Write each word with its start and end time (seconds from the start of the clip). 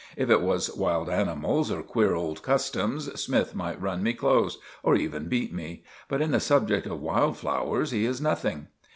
If 0.17 0.31
it 0.31 0.41
was 0.41 0.75
wild 0.75 1.11
animals, 1.11 1.69
or 1.69 1.83
queer 1.83 2.15
old 2.15 2.41
customs, 2.41 3.07
Smythe 3.23 3.53
might 3.53 3.79
run 3.79 4.01
me 4.01 4.15
close, 4.15 4.57
or 4.81 4.95
even 4.95 5.29
beat 5.29 5.53
me; 5.53 5.83
but 6.09 6.23
in 6.23 6.31
the 6.31 6.39
subject 6.39 6.87
of 6.87 6.99
wild 6.99 7.37
flowers 7.37 7.91
he 7.91 8.05
is 8.07 8.19
nothing. 8.19 8.65